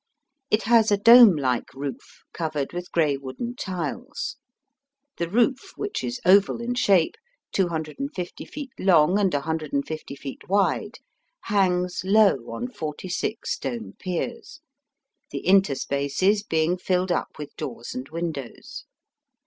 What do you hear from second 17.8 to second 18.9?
and windows.